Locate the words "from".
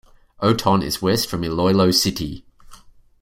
1.29-1.43